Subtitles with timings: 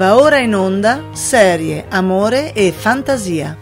[0.00, 3.54] Va ora in onda serie Amore e Fantasia.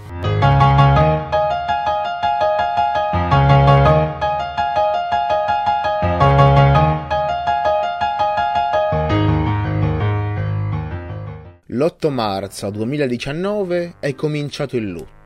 [11.67, 15.18] L'8 marzo 2019 è cominciato il lutto.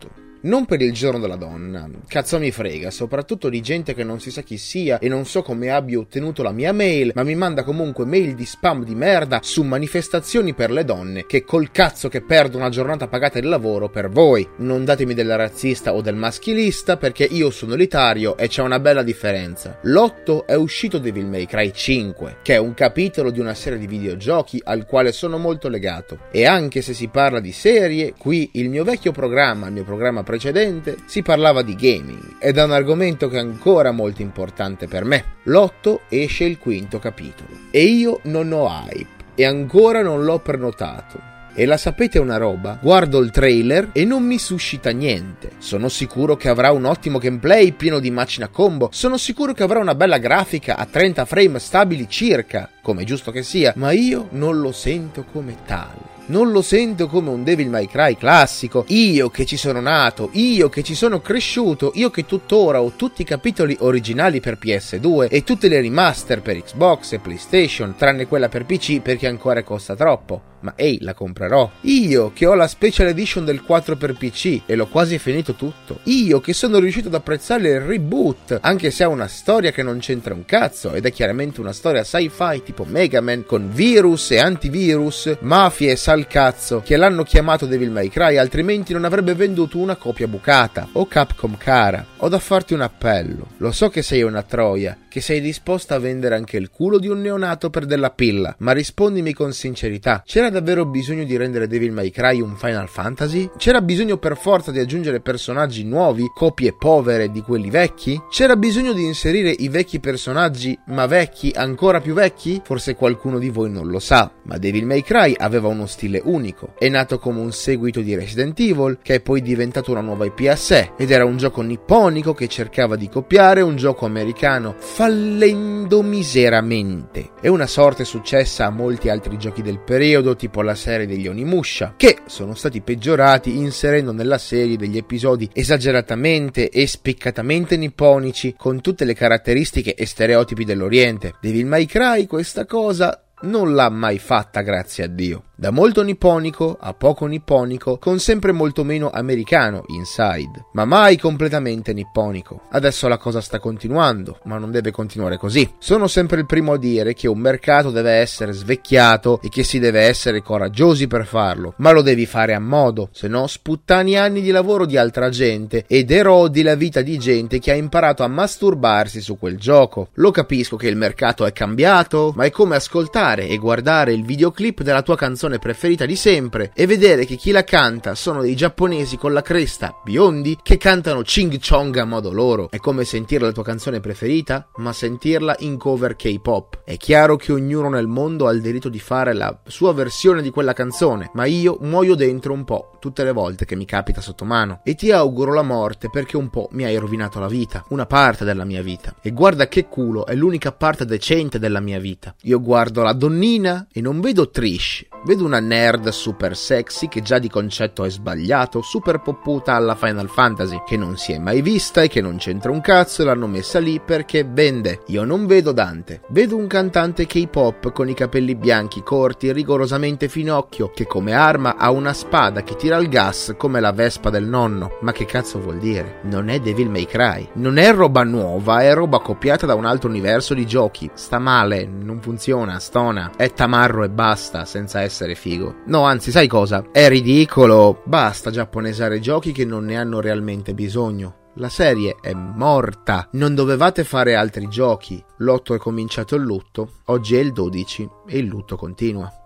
[0.45, 4.33] Non per il giorno della donna, cazzo mi frega, soprattutto di gente che non si
[4.33, 7.63] sa chi sia e non so come abbia ottenuto la mia mail, ma mi manda
[7.63, 12.23] comunque mail di spam di merda su manifestazioni per le donne, che col cazzo che
[12.23, 14.49] perdo una giornata pagata di lavoro per voi.
[14.57, 19.05] Non datemi del razzista o del maschilista perché io sono elitario e c'è una bella
[19.05, 19.79] differenza.
[19.83, 23.87] L'8 è uscito Devil May Cry 5, che è un capitolo di una serie di
[23.87, 26.19] videogiochi al quale sono molto legato.
[26.33, 30.31] E anche se si parla di serie, qui il mio vecchio programma, il mio programma
[30.33, 35.05] precedente si parlava di gaming ed è un argomento che è ancora molto importante per
[35.05, 35.25] me.
[35.43, 41.31] L'8 esce il quinto capitolo e io non ho hype e ancora non l'ho prenotato.
[41.55, 42.79] E la sapete una roba?
[42.81, 45.51] Guardo il trailer e non mi suscita niente.
[45.59, 48.89] Sono sicuro che avrà un ottimo gameplay pieno di macchina combo.
[48.91, 53.43] Sono sicuro che avrà una bella grafica a 30 frame stabili circa, come giusto che
[53.43, 56.12] sia, ma io non lo sento come tale.
[56.25, 58.85] Non lo sento come un Devil May Cry classico.
[58.89, 63.23] Io che ci sono nato, io che ci sono cresciuto, io che tuttora ho tutti
[63.23, 68.49] i capitoli originali per PS2 e tutte le remaster per Xbox e PlayStation, tranne quella
[68.49, 71.71] per PC perché ancora costa troppo ma ehi, la comprerò.
[71.83, 76.01] Io che ho la special edition del 4 per PC e l'ho quasi finito tutto.
[76.05, 79.99] Io che sono riuscito ad apprezzare il reboot, anche se ha una storia che non
[79.99, 84.39] c'entra un cazzo ed è chiaramente una storia sci-fi tipo Mega Man con virus e
[84.39, 89.79] antivirus, mafie e sal cazzo che l'hanno chiamato Devil May Cry, altrimenti non avrebbe venduto
[89.79, 90.89] una copia bucata.
[90.93, 93.49] O Capcom cara, ho da farti un appello.
[93.59, 97.09] Lo so che sei una troia, che sei disposta a vendere anche il culo di
[97.09, 100.23] un neonato per della pilla, ma rispondimi con sincerità.
[100.25, 103.51] C'era davvero bisogno di rendere Devil May Cry un Final Fantasy?
[103.57, 108.21] C'era bisogno per forza di aggiungere personaggi nuovi, copie povere di quelli vecchi?
[108.31, 112.61] C'era bisogno di inserire i vecchi personaggi, ma vecchi ancora più vecchi?
[112.65, 116.75] Forse qualcuno di voi non lo sa, ma Devil May Cry aveva uno stile unico.
[116.79, 120.47] È nato come un seguito di Resident Evil, che è poi diventato una nuova IP
[120.49, 126.03] a sé, ed era un gioco nipponico che cercava di copiare un gioco americano, fallendo
[126.03, 127.31] miseramente.
[127.41, 131.95] È una sorte successa a molti altri giochi del periodo, tipo la serie degli Onimusha,
[131.97, 139.05] che sono stati peggiorati inserendo nella serie degli episodi esageratamente e spiccatamente nipponici con tutte
[139.05, 141.35] le caratteristiche e stereotipi dell'Oriente.
[141.41, 145.45] Devil May Cry questa cosa non l'ha mai fatta, grazie a Dio.
[145.63, 151.93] Da molto nipponico a poco nipponico, con sempre molto meno americano inside, ma mai completamente
[151.93, 152.63] nipponico.
[152.73, 155.73] Adesso la cosa sta continuando, ma non deve continuare così.
[155.79, 159.79] Sono sempre il primo a dire che un mercato deve essere svecchiato e che si
[159.79, 164.41] deve essere coraggiosi per farlo, ma lo devi fare a modo, se no sputtani anni
[164.41, 168.29] di lavoro di altra gente ed erodi la vita di gente che ha imparato a
[168.29, 170.09] masturbarsi su quel gioco.
[170.15, 174.83] Lo capisco che il mercato è cambiato, ma è come ascoltare e guardare il videoclip
[174.83, 179.17] della tua canzone preferita di sempre e vedere che chi la canta sono dei giapponesi
[179.17, 182.71] con la cresta biondi che cantano Ching Chong a modo loro.
[182.71, 186.83] È come sentire la tua canzone preferita, ma sentirla in cover K-pop.
[186.85, 190.51] È chiaro che ognuno nel mondo ha il diritto di fare la sua versione di
[190.51, 194.45] quella canzone, ma io muoio dentro un po' tutte le volte che mi capita sotto
[194.45, 198.07] mano e ti auguro la morte perché un po' mi hai rovinato la vita, una
[198.07, 199.17] parte della mia vita.
[199.21, 202.35] E guarda che culo, è l'unica parte decente della mia vita.
[202.43, 207.39] Io guardo la donnina e non vedo Trish, Vedo una nerd super sexy che già
[207.39, 212.03] di concetto è sbagliato, super popputa alla Final Fantasy, che non si è mai vista
[212.03, 215.03] e che non c'entra un cazzo e l'hanno messa lì perché vende.
[215.07, 220.91] Io non vedo Dante, vedo un cantante K-pop con i capelli bianchi corti rigorosamente finocchio,
[220.93, 224.99] che come arma ha una spada che tira il gas come la vespa del nonno.
[225.03, 226.19] Ma che cazzo vuol dire?
[226.23, 230.09] Non è Devil May Cry, non è roba nuova, è roba copiata da un altro
[230.09, 231.09] universo di giochi.
[231.15, 235.83] Sta male, non funziona, stona, è tamarro e basta, senza essere essere figo.
[235.87, 236.87] No, anzi, sai cosa?
[236.91, 238.01] È ridicolo.
[238.05, 241.51] Basta giapponesare giochi che non ne hanno realmente bisogno.
[241.57, 243.29] La serie è morta.
[243.33, 245.23] Non dovevate fare altri giochi.
[245.39, 249.42] L'8 è cominciato il lutto, oggi è il 12 e il lutto continua.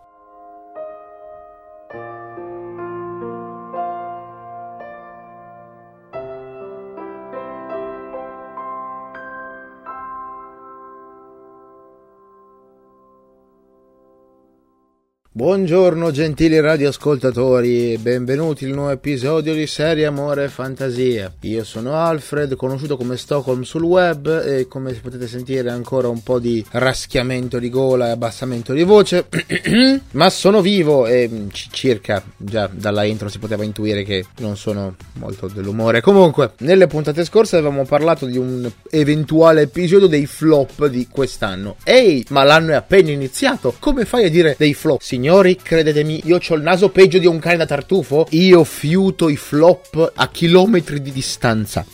[15.37, 21.31] Buongiorno gentili radioascoltatori, benvenuti in un nuovo episodio di Serie Amore e Fantasia.
[21.41, 26.38] Io sono Alfred, conosciuto come Stockholm sul web e come potete sentire ancora un po'
[26.38, 29.27] di raschiamento di gola e abbassamento di voce,
[30.12, 34.97] ma sono vivo e mm, circa già dalla intro si poteva intuire che non sono
[35.19, 36.00] molto dell'umore.
[36.00, 41.77] Comunque, nelle puntate scorse avevamo parlato di un eventuale episodio dei flop di quest'anno.
[41.85, 45.25] Ehi, ma l'anno è appena iniziato, come fai a dire dei flop, signori?
[45.26, 48.28] Signori, credetemi, io ho il naso peggio di un cane da tartufo.
[48.31, 51.84] Io fiuto i flop a chilometri di distanza.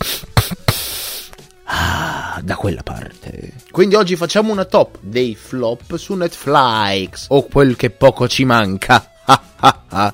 [1.64, 3.54] Ah, da quella parte.
[3.70, 7.24] Quindi oggi facciamo una top dei flop su Netflix.
[7.28, 9.10] O quel che poco ci manca.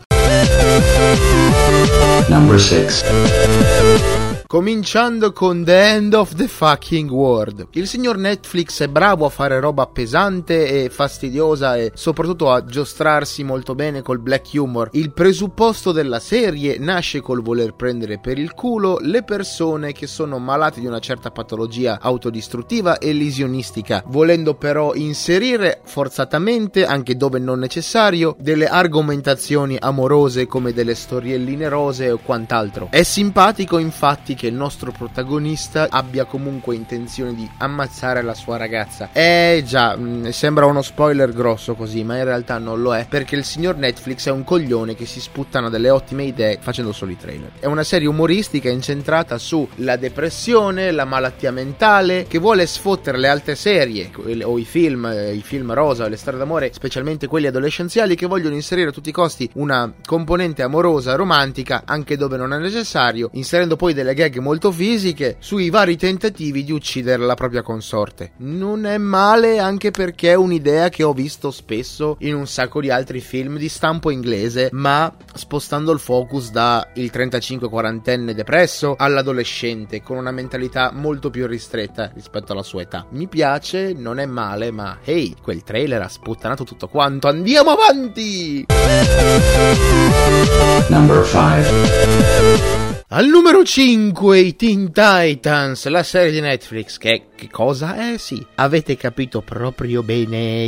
[2.29, 4.38] Number 6.
[4.49, 7.67] Cominciando con The End of the Fucking World.
[7.73, 13.45] Il signor Netflix è bravo a fare roba pesante e fastidiosa e soprattutto a giostrarsi
[13.45, 14.89] molto bene col black humor.
[14.93, 20.39] Il presupposto della serie nasce col voler prendere per il culo le persone che sono
[20.39, 27.59] malate di una certa patologia autodistruttiva e lesionistica, volendo però inserire forzatamente, anche dove non
[27.59, 32.89] necessario, delle argomentazioni amorose come delle storielline rose o quant'altro.
[32.91, 39.09] È simpatico infatti che il nostro protagonista abbia comunque intenzione di ammazzare la sua ragazza.
[39.13, 43.35] Eh già, mm, sembra uno spoiler grosso così, ma in realtà non lo è, perché
[43.35, 47.17] il signor Netflix è un coglione che si sputtana delle ottime idee facendo solo i
[47.17, 47.51] trailer.
[47.59, 53.57] È una serie umoristica incentrata sulla depressione, la malattia mentale, che vuole sfottere le altre
[53.57, 54.13] serie
[54.45, 58.27] o i film, eh, i film rosa o le storie d'amore, specialmente quelli adolescenziali che
[58.29, 63.31] vogliono inserire a tutti i costi una componente amorosa, romantica, anche dove non è necessario,
[63.33, 68.33] inserendo poi delle gag gag molto fisiche sui vari tentativi di uccidere la propria consorte.
[68.39, 72.91] Non è male anche perché è un'idea che ho visto spesso in un sacco di
[72.91, 80.17] altri film di stampo inglese, ma spostando il focus da il 35-40enne depresso all'adolescente con
[80.17, 83.07] una mentalità molto più ristretta rispetto alla sua età.
[83.11, 87.29] Mi piace, non è male, ma hey, quel trailer ha sputtanato tutto quanto.
[87.29, 88.67] Andiamo avanti!
[90.89, 98.13] Number 5 al numero 5 i Teen Titans, la serie di Netflix che, che cosa?
[98.13, 100.67] Eh sì, avete capito proprio bene.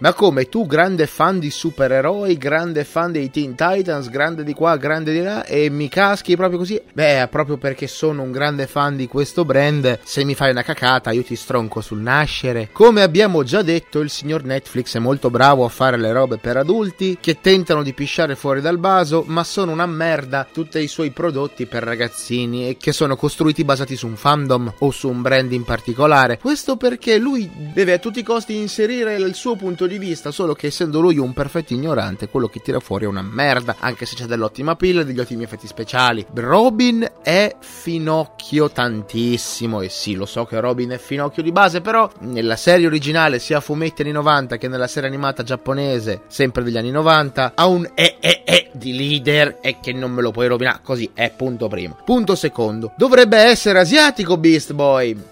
[0.00, 4.76] Ma come tu grande fan di supereroi, grande fan dei Teen Titans, grande di qua,
[4.76, 6.80] grande di là e mi caschi proprio così?
[6.92, 11.12] Beh, proprio perché sono un grande fan di questo brand, se mi fai una cacata
[11.12, 12.70] io ti stronco sul nascere.
[12.72, 16.56] Come abbiamo già detto, il signor Netflix è molto bravo a fare le robe per
[16.56, 21.10] adulti che tentano di pisciare fuori dal vaso, ma sono una merda tutte i suoi
[21.10, 25.52] prodotti per ragazzini e che sono costruiti basati su un fandom o su un brand
[25.52, 26.38] in particolare.
[26.38, 30.54] Questo perché lui deve a tutti i costi inserire il suo punto di vista, solo
[30.54, 34.14] che essendo lui un perfetto ignorante, quello che tira fuori è una merda, anche se
[34.14, 36.24] c'è dell'ottima pilla degli ottimi effetti speciali.
[36.32, 42.10] Robin è finocchio tantissimo e sì, lo so che Robin è finocchio di base, però
[42.20, 46.78] nella serie originale sia a fumetti anni 90 che nella serie animata giapponese, sempre degli
[46.78, 50.46] anni 90, ha un e e e di leader e che non me lo puoi
[50.46, 51.96] rovinare così è punto primo.
[52.04, 52.92] Punto secondo.
[52.96, 55.01] Dovrebbe essere asiatico Beast Boy.
[55.02, 55.31] herói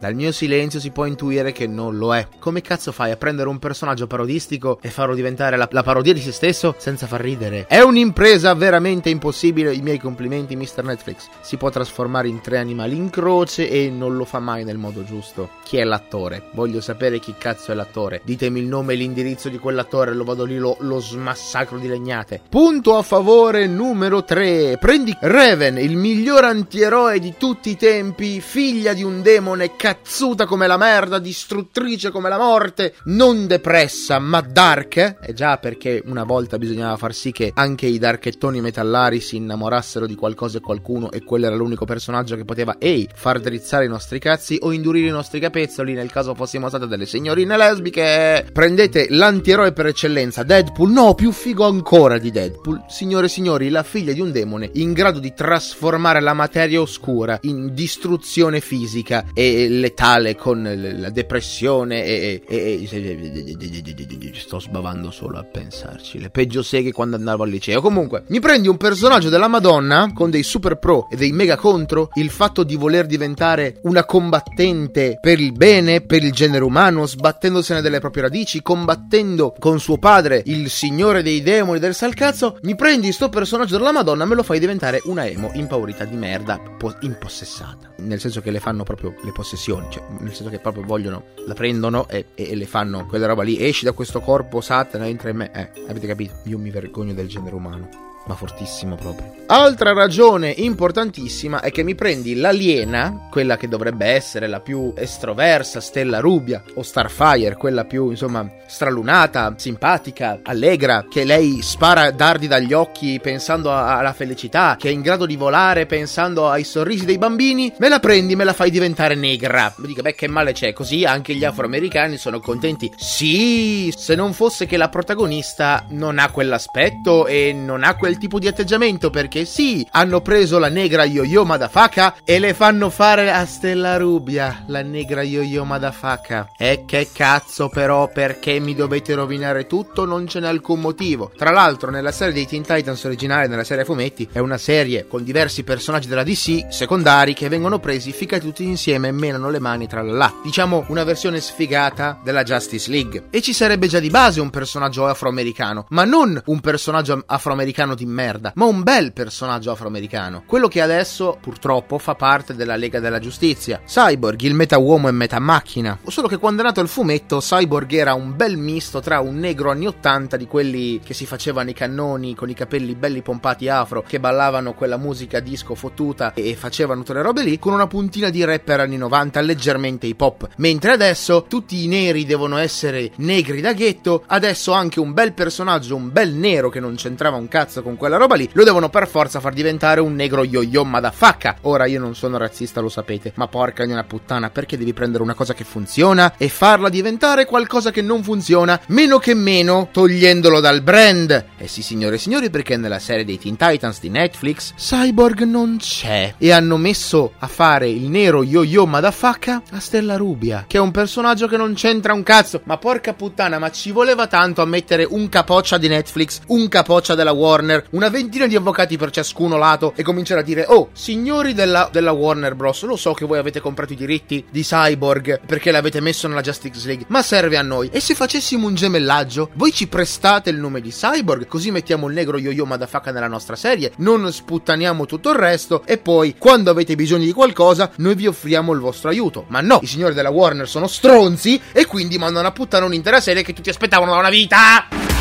[0.00, 2.28] Dal mio silenzio si può intuire che non lo è.
[2.38, 6.20] Come cazzo fai a prendere un personaggio parodistico e farlo diventare la, la, parodia di
[6.20, 7.66] se stesso senza far ridere?
[7.66, 9.74] È un'impresa veramente impossibile.
[9.74, 10.84] I miei complimenti, Mr.
[10.84, 11.26] Netflix.
[11.40, 15.02] Si può trasformare in tre animali in croce e non lo fa mai nel modo
[15.02, 15.50] giusto.
[15.64, 16.44] Chi è l'attore?
[16.52, 18.20] Voglio sapere chi cazzo è l'attore.
[18.24, 22.40] Ditemi il nome e l'indirizzo di quell'attore, lo vado lì, lo, lo smassacro di legnate.
[22.48, 24.78] Punto a favore numero 3.
[24.78, 30.44] Prendi Raven, il miglior antieroe di tutti i tempi, figlia di un demone cazzo cazzuta
[30.44, 34.96] come la merda, distruttrice come la morte, non depressa ma dark.
[34.96, 39.36] E eh già perché una volta bisognava far sì che anche i darchettoni metallari si
[39.36, 43.86] innamorassero di qualcosa e qualcuno e quello era l'unico personaggio che poteva, ehi, far drizzare
[43.86, 48.46] i nostri cazzi o indurire i nostri capezzoli nel caso fossimo state delle signorine lesbiche.
[48.52, 52.84] Prendete l'antieroe per eccellenza, Deadpool, no, più figo ancora di Deadpool.
[52.88, 57.38] Signore e signori, la figlia di un demone in grado di trasformare la materia oscura
[57.42, 65.44] in distruzione fisica e letale con la depressione e, e, e, sto sbavando solo a
[65.44, 66.18] pensarci.
[66.18, 67.80] Le peggio seghe quando andavo al liceo.
[67.80, 72.10] Comunque, mi prendi un personaggio della Madonna con dei super pro e dei mega contro,
[72.14, 77.80] il fatto di voler diventare una combattente per il bene, per il genere umano, sbattendosene
[77.80, 83.12] delle proprie radici, combattendo con suo padre, il signore dei demoni del salcazzo, mi prendi
[83.12, 87.94] sto personaggio della Madonna me lo fai diventare una emo impaurita di merda, po- impossessata.
[87.98, 91.24] Nel senso che le fanno proprio le possessioni possessioni, cioè nel senso che proprio vogliono,
[91.46, 95.06] la prendono e, e, e le fanno quella roba lì, esci da questo corpo, Satana
[95.06, 96.34] entra in me, eh, avete capito?
[96.44, 97.88] Io mi vergogno del genere umano
[98.26, 99.34] ma fortissimo proprio.
[99.46, 105.80] Altra ragione importantissima è che mi prendi l'aliena, quella che dovrebbe essere la più estroversa,
[105.80, 112.74] Stella Rubia, o Starfire, quella più, insomma, stralunata, simpatica, allegra, che lei spara dardi dagli
[112.74, 117.72] occhi pensando alla felicità, che è in grado di volare pensando ai sorrisi dei bambini,
[117.78, 119.72] me la prendi, me la fai diventare negra.
[119.78, 120.74] Mi dico, beh, che male c'è?
[120.74, 122.92] Così anche gli afroamericani sono contenti.
[122.96, 128.38] Sì, se non fosse che la protagonista non ha quell'aspetto e non ha quel tipo
[128.38, 133.44] di atteggiamento perché sì, hanno preso la negra yo-yo madafaka e le fanno fare a
[133.44, 136.52] Stella Rubia, la negra yo-yo madafaka.
[136.56, 140.04] E che cazzo però perché mi dovete rovinare tutto?
[140.04, 141.32] Non ce n'è alcun motivo.
[141.36, 145.24] Tra l'altro nella serie dei Teen Titans originale, nella serie fumetti, è una serie con
[145.24, 149.86] diversi personaggi della DC secondari che vengono presi, ficcati tutti insieme e menano le mani
[149.86, 150.32] tra là.
[150.42, 153.24] Diciamo una versione sfigata della Justice League.
[153.30, 158.06] E ci sarebbe già di base un personaggio afroamericano, ma non un personaggio afroamericano di
[158.06, 160.44] merda, ma un bel personaggio afroamericano.
[160.46, 163.80] Quello che adesso, purtroppo, fa parte della Lega della Giustizia.
[163.84, 165.98] Cyborg, il meta uomo e meta macchina.
[166.06, 169.70] Solo che quando è nato il fumetto, Cyborg era un bel misto tra un negro
[169.70, 174.02] anni 80 di quelli che si facevano i cannoni con i capelli belli pompati afro,
[174.02, 178.30] che ballavano quella musica disco fottuta e facevano tutte le robe lì, con una puntina
[178.30, 180.48] di rapper anni 90 leggermente hip hop.
[180.56, 185.96] Mentre adesso tutti i neri devono essere negri da ghetto, adesso anche un bel personaggio,
[185.96, 189.08] un bel nero che non c'entrava un cazzo con quella roba lì, lo devono per
[189.08, 191.58] forza far diventare un negro yo-yo madafacca.
[191.62, 195.22] Ora io non sono razzista, lo sapete, ma porca di una puttana, perché devi prendere
[195.22, 200.60] una cosa che funziona e farla diventare qualcosa che non funziona, meno che meno togliendolo
[200.60, 201.46] dal brand?
[201.56, 205.76] Eh sì, signore e signori, perché nella serie dei Teen Titans di Netflix Cyborg non
[205.78, 210.80] c'è e hanno messo a fare il nero yo-yo madafacca a Stella Rubia, che è
[210.80, 212.60] un personaggio che non c'entra un cazzo.
[212.64, 217.14] Ma porca puttana, ma ci voleva tanto a mettere un capoccia di Netflix, un capoccia
[217.14, 221.54] della Warner, una ventina di avvocati per ciascuno lato e cominciare a dire oh signori
[221.54, 225.70] della, della, Warner Bros lo so che voi avete comprato i diritti di Cyborg perché
[225.70, 227.88] l'avete messo nella Justice League ma serve a noi.
[227.92, 232.14] E se facessimo un gemellaggio voi ci prestate il nome di Cyborg così mettiamo il
[232.14, 236.94] negro yo-yo madafaka nella nostra serie non sputtaniamo tutto il resto e poi quando avete
[236.94, 239.44] bisogno di qualcosa noi vi offriamo il vostro aiuto.
[239.48, 243.42] Ma no i signori della Warner sono stronzi e quindi mandano a puttana un'intera serie
[243.42, 245.17] che tutti aspettavano da una vita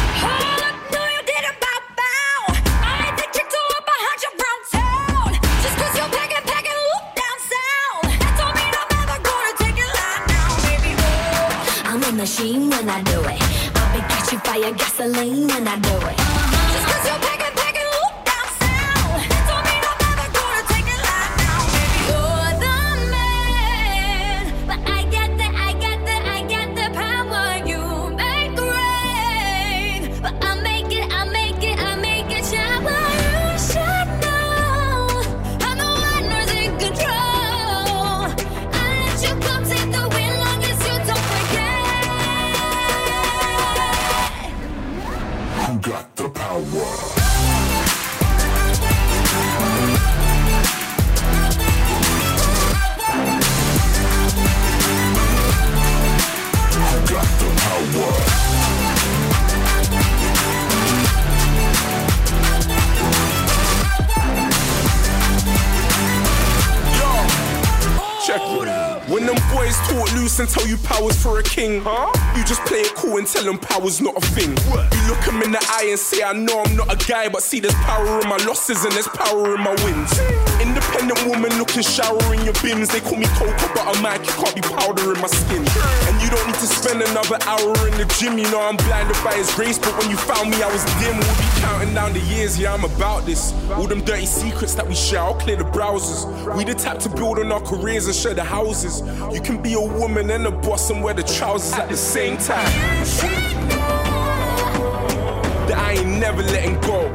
[70.39, 72.11] and tell you power's for a king, huh?
[72.37, 74.49] You just play it cool and tell them power's not a thing.
[74.49, 77.41] You look them in the eye and say, I know I'm not a guy, but
[77.41, 80.11] see there's power in my losses and there's power in my wins.
[81.07, 82.89] Independent woman looking shower in your bins.
[82.89, 85.63] They call me cocoa butter Mike, you can't be powder in my skin.
[85.63, 88.37] And you don't need to spend another hour in the gym.
[88.37, 91.15] You know I'm blinded by his grace, but when you found me, I was dim.
[91.15, 93.53] We'll be counting down the years, yeah, I'm about this.
[93.71, 96.27] All them dirty secrets that we share, I'll clear the browsers.
[96.57, 99.01] We the type to build on our careers and share the houses.
[99.33, 102.35] You can be a woman and a boss and wear the trousers at the same
[102.35, 102.69] time.
[105.67, 107.07] That I ain't never letting go.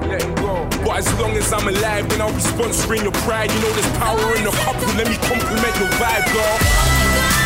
[0.93, 3.51] But as long as I'm alive, then I'll be sponsoring your pride.
[3.51, 4.89] You know there's power in the couple.
[4.89, 7.42] Let me compliment your vibe, girl.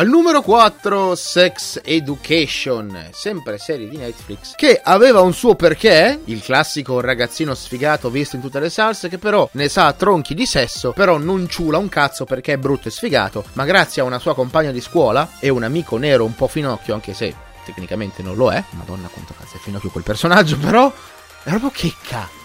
[0.00, 6.40] Al numero 4, Sex Education, sempre serie di Netflix, che aveva un suo perché, il
[6.40, 10.46] classico ragazzino sfigato visto in tutte le salse, che però ne sa a tronchi di
[10.46, 14.18] sesso, però non ciula un cazzo perché è brutto e sfigato, ma grazie a una
[14.18, 17.34] sua compagna di scuola e un amico nero un po' finocchio, anche se
[17.66, 20.90] tecnicamente non lo è, madonna quanto cazzo è finocchio quel personaggio, però
[21.42, 21.90] è proprio.
[22.00, 22.39] È proprio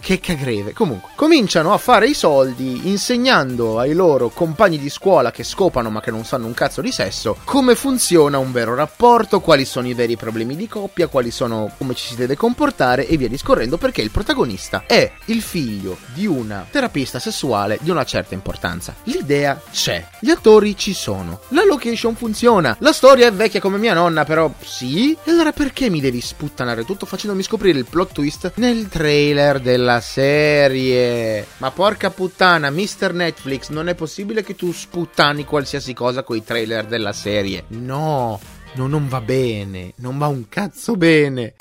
[0.00, 0.72] che cagreve.
[0.72, 6.00] Comunque, cominciano a fare i soldi insegnando ai loro compagni di scuola che scopano ma
[6.00, 9.94] che non sanno un cazzo di sesso come funziona un vero rapporto, quali sono i
[9.94, 14.02] veri problemi di coppia, quali sono come ci si deve comportare e via discorrendo perché
[14.02, 18.94] il protagonista è il figlio di una terapista sessuale di una certa importanza.
[19.04, 23.94] L'idea c'è, gli attori ci sono, la location funziona, la storia è vecchia come mia
[23.94, 25.16] nonna, però sì.
[25.24, 30.00] E allora perché mi devi sputtanare tutto facendomi scoprire il plot twist nel trailer della
[30.00, 31.44] serie.
[31.56, 33.12] Ma porca puttana, Mr.
[33.14, 37.64] Netflix, non è possibile che tu sputtani qualsiasi cosa con i trailer della serie.
[37.68, 38.38] No,
[38.74, 41.54] no, non va bene, non va un cazzo bene.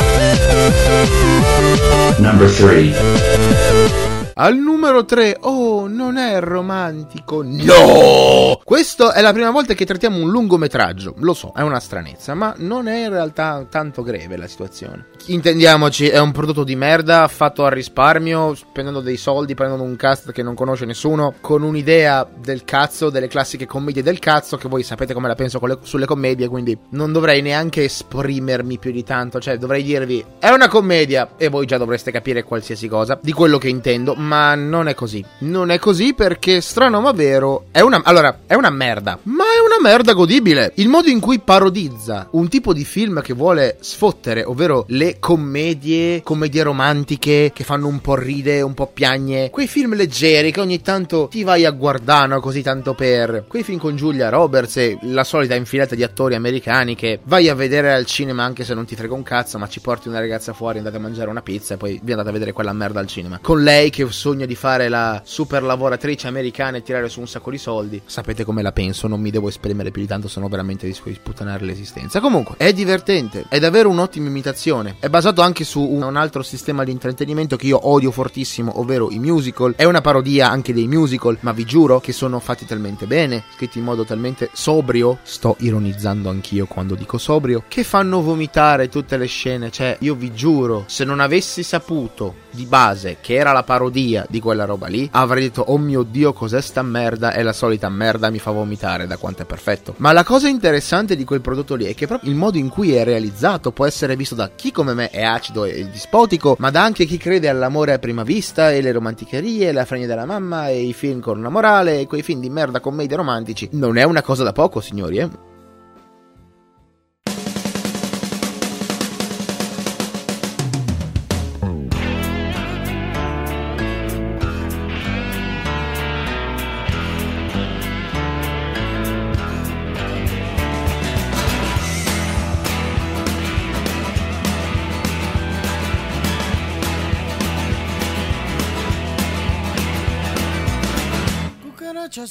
[2.18, 4.13] Number 3.
[4.36, 7.44] Al numero 3, oh, non è romantico.
[7.44, 8.60] No!
[8.64, 11.14] Questo è la prima volta che trattiamo un lungometraggio.
[11.20, 15.06] Lo so, è una stranezza, ma non è in realtà tanto greve la situazione.
[15.28, 20.32] Intendiamoci, è un prodotto di merda fatto al risparmio, spendendo dei soldi, prendendo un cast
[20.32, 24.82] che non conosce nessuno, con un'idea del cazzo, delle classiche commedie del cazzo, che voi
[24.82, 29.40] sapete come la penso le, sulle commedie, quindi non dovrei neanche esprimermi più di tanto.
[29.40, 33.60] Cioè, dovrei dirvi, è una commedia, e voi già dovreste capire qualsiasi cosa di quello
[33.60, 35.24] che intendo ma non è così.
[35.40, 38.02] Non è così perché, strano ma vero, è una...
[38.04, 40.72] Allora, è una merda, ma è una merda godibile.
[40.76, 46.22] Il modo in cui parodizza un tipo di film che vuole sfottere, ovvero le commedie,
[46.22, 50.82] commedie romantiche che fanno un po' ride, un po' piagne, quei film leggeri che ogni
[50.82, 53.46] tanto ti vai a guardare, così tanto per.
[53.48, 57.56] Quei film con Giulia Roberts e la solita infilata di attori americani che vai a
[57.56, 60.54] vedere al cinema anche se non ti frega un cazzo, ma ci porti una ragazza
[60.54, 63.08] fuori, andate a mangiare una pizza e poi vi andate a vedere quella merda al
[63.08, 63.40] cinema.
[63.42, 67.50] Con lei che sogna di fare la super lavoratrice americana e tirare su un sacco
[67.50, 68.02] di soldi.
[68.06, 71.66] Sapete come la penso, non mi devo esprimere più di tanto, sono veramente di sputtanare
[71.66, 72.20] l'esistenza.
[72.20, 74.96] Comunque, è divertente, è davvero un'ottima imitazione.
[75.00, 79.20] È basato anche su un altro sistema di intrattenimento che io odio fortissimo, ovvero i
[79.20, 79.74] musical.
[79.76, 83.80] È una parodia anche dei musical, ma vi giuro che sono fatti talmente bene, scritti
[83.80, 85.20] in modo talmente sobrio.
[85.24, 89.72] Sto ironizzando anch'io quando dico sobrio, che fanno vomitare tutte le scene.
[89.72, 94.40] Cioè, io vi giuro, se non avessi saputo di base che era la parodia di
[94.40, 98.30] quella roba lì, avrei detto oh mio dio cos'è sta merda e la solita merda
[98.30, 99.94] mi fa vomitare da quanto è perfetto.
[99.98, 102.94] Ma la cosa interessante di quel prodotto lì è che proprio il modo in cui
[102.96, 106.84] è realizzato può essere visto da chi come me è acido e dispotico, ma da
[106.84, 110.82] anche chi crede all'amore a prima vista e le romanticherie, la fregna della mamma e
[110.82, 113.70] i film con una morale e quei film di merda commedie romantici.
[113.74, 115.53] Non è una cosa da poco, signori, eh.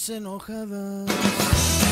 [0.09, 1.92] Enojadas.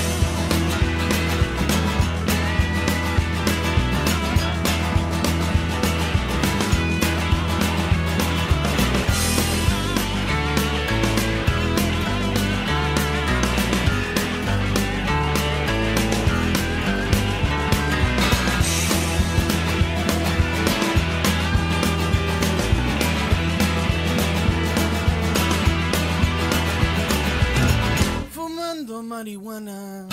[29.21, 30.07] marijuana.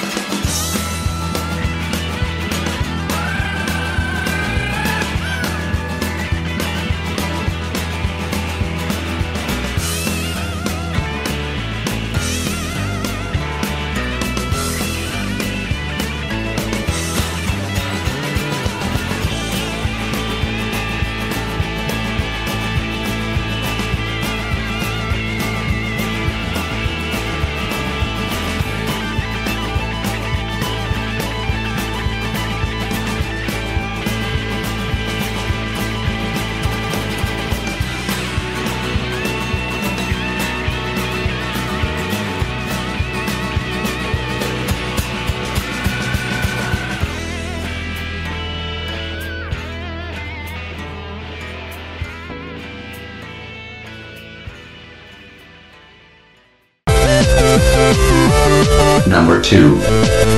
[59.08, 60.37] Number 2.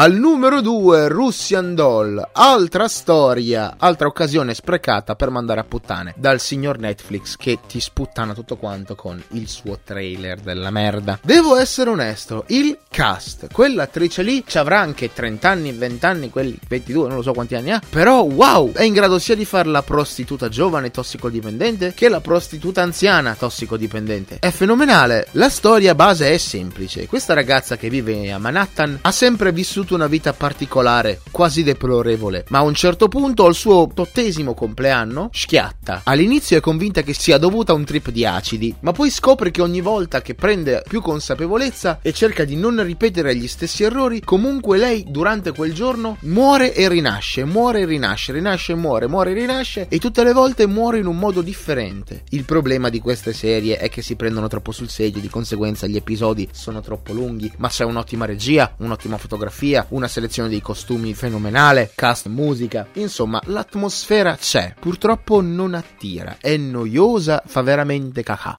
[0.00, 6.40] Al numero 2, Russian Doll, altra storia, altra occasione sprecata per mandare a puttane dal
[6.40, 11.18] signor Netflix che ti sputtana tutto quanto con il suo trailer della merda.
[11.22, 16.58] Devo essere onesto, il cast, quell'attrice lì ci avrà anche 30 anni, 20 anni, quelli
[16.66, 19.68] 22, non lo so quanti anni ha, però wow, è in grado sia di fare
[19.68, 24.38] la prostituta giovane tossicodipendente che la prostituta anziana tossicodipendente.
[24.38, 29.52] È fenomenale, la storia base è semplice, questa ragazza che vive a Manhattan ha sempre
[29.52, 35.30] vissuto una vita particolare, quasi deplorevole, ma a un certo punto al suo tottesimo compleanno
[35.32, 36.02] schiatta.
[36.04, 39.62] All'inizio è convinta che sia dovuta a un trip di acidi, ma poi scopre che
[39.62, 44.78] ogni volta che prende più consapevolezza e cerca di non ripetere gli stessi errori, comunque
[44.78, 49.34] lei durante quel giorno muore e rinasce, muore e rinasce, rinasce e muore, muore e
[49.34, 52.24] rinasce e tutte le volte muore in un modo differente.
[52.30, 55.96] Il problema di queste serie è che si prendono troppo sul serio, di conseguenza gli
[55.96, 61.92] episodi sono troppo lunghi, ma c'è un'ottima regia, un'ottima fotografia, una selezione dei costumi fenomenale,
[61.94, 68.58] cast, musica, insomma l'atmosfera c'è, purtroppo non attira, è noiosa, fa veramente cacà.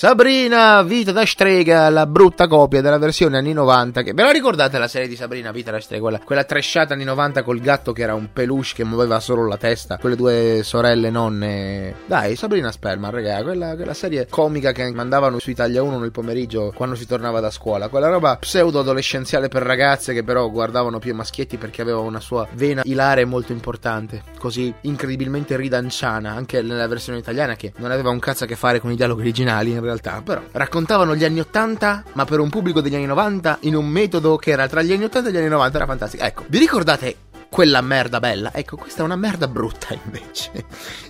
[0.00, 4.02] Sabrina, Vita da strega, la brutta copia della versione anni 90.
[4.04, 4.12] Che...
[4.12, 6.02] Ve la ricordate la serie di Sabrina, Vita da strega?
[6.02, 9.56] Quella, quella trashata anni 90 col gatto che era un peluche che muoveva solo la
[9.56, 9.98] testa.
[9.98, 11.96] Quelle due sorelle nonne.
[12.06, 16.70] Dai, Sabrina Spellman, raga, quella, quella serie comica che mandavano su Italia 1 nel pomeriggio
[16.76, 17.88] quando si tornava da scuola.
[17.88, 22.20] Quella roba pseudo adolescenziale per ragazze che però guardavano più i maschietti perché aveva una
[22.20, 24.22] sua vena ilare molto importante.
[24.38, 28.78] Così incredibilmente ridanciana, anche nella versione italiana che non aveva un cazzo a che fare
[28.78, 29.86] con i dialoghi originali in realtà,
[30.22, 34.36] però raccontavano gli anni 80, ma per un pubblico degli anni 90 in un metodo
[34.36, 36.24] che era tra gli anni 80 e gli anni 90, era fantastico.
[36.24, 37.16] Ecco, vi ricordate
[37.48, 38.52] quella merda bella?
[38.52, 40.64] Ecco, questa è una merda brutta invece.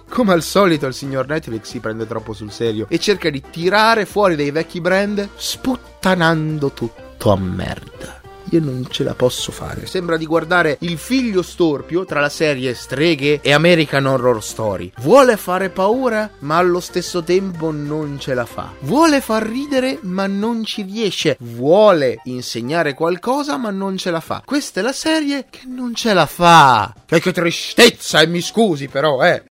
[0.08, 4.06] Come al solito il signor Netflix si prende troppo sul serio e cerca di tirare
[4.06, 8.17] fuori dei vecchi brand sputtanando tutto a merda.
[8.50, 9.86] Io non ce la posso fare.
[9.86, 14.92] Sembra di guardare il figlio storpio tra la serie Streghe e American Horror Story.
[15.00, 18.72] Vuole fare paura, ma allo stesso tempo non ce la fa.
[18.80, 21.36] Vuole far ridere, ma non ci riesce.
[21.40, 24.42] Vuole insegnare qualcosa, ma non ce la fa.
[24.44, 26.94] Questa è la serie che non ce la fa.
[27.06, 29.44] E che tristezza, e mi scusi però, eh.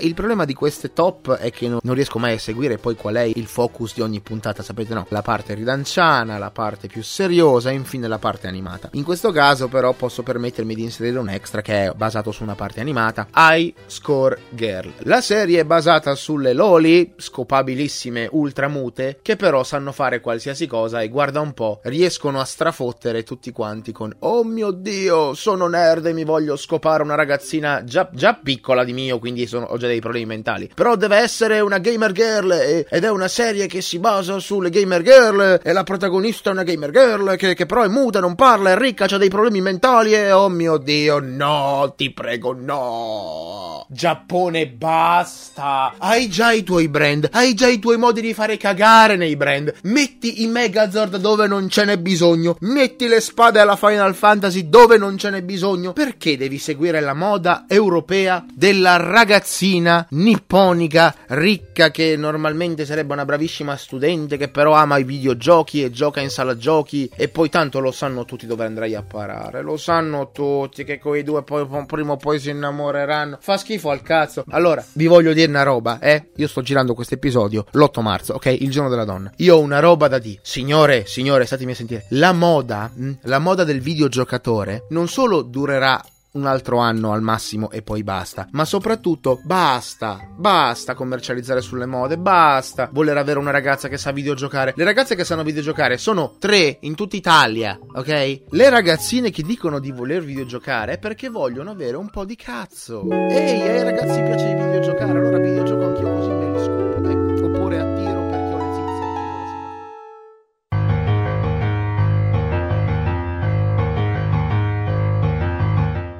[0.00, 3.22] Il problema di queste top è che non, riesco mai a seguire poi qual è
[3.22, 5.06] il focus di ogni puntata, sapete no?
[5.10, 8.88] La parte ridanciana, la parte più seriosa e infine la parte animata.
[8.92, 12.54] In questo caso però posso permettermi di inserire un extra che è basato su una
[12.54, 14.92] parte animata, High Score Girl.
[15.04, 21.08] La serie è basata sulle loli, scopabilissime ultramute, che però sanno fare qualsiasi cosa e
[21.08, 26.12] guarda un po', riescono a strafottere tutti quanti con Oh mio dio, sono nerd e
[26.12, 30.00] mi voglio scopare una ragazzina già, già piccola di mio, quindi sono, ho già dei
[30.00, 30.70] problemi mentali.
[30.74, 32.52] Però deve essere una gamer girl
[32.88, 36.62] ed è una serie che si basa sulle gamer girl e la protagonista è una
[36.62, 40.14] gamer girl che, che però è muta, non parla, è ricca, ha dei problemi mentali
[40.14, 43.86] e oh mio dio, no, ti prego, no.
[43.88, 45.94] Giappone, basta.
[45.98, 49.74] Hai già i tuoi brand, hai già i tuoi modi di fare cagare nei brand.
[49.82, 54.96] Metti i Megazord dove non ce n'è bisogno, metti le spade alla Final Fantasy dove
[54.96, 55.92] non ce n'è bisogno.
[55.92, 59.79] Perché devi seguire la moda europea della ragazzina
[60.10, 66.20] nipponica ricca che normalmente sarebbe una bravissima studente che però ama i videogiochi e gioca
[66.20, 69.62] in sala giochi e poi tanto lo sanno tutti dove andrai a parare.
[69.62, 73.38] Lo sanno tutti che quei due poi prima o poi si innamoreranno.
[73.40, 74.44] Fa schifo al cazzo.
[74.50, 76.30] Allora, vi voglio dire una roba, eh?
[76.36, 78.46] Io sto girando questo episodio l'8 marzo, ok?
[78.60, 79.30] Il giorno della donna.
[79.36, 80.40] Io ho una roba da dire.
[80.42, 82.06] Signore, signore, statemi a sentire.
[82.10, 86.00] La moda, mh, la moda del videogiocatore non solo durerà
[86.32, 88.48] un altro anno al massimo e poi basta.
[88.52, 94.74] Ma soprattutto basta, basta commercializzare sulle mode, basta voler avere una ragazza che sa videogiocare.
[94.76, 98.42] Le ragazze che sanno videogiocare sono tre in tutta Italia, ok?
[98.50, 103.08] Le ragazzine che dicono di voler videogiocare è perché vogliono avere un po' di cazzo.
[103.10, 106.19] Ehi, ai ragazzi piace videogiocare, allora videogioco anch'io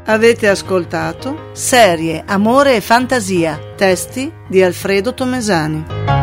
[0.04, 6.19] Avete ascoltato Serie, Amore e Fantasia, testi di Alfredo Tomesani.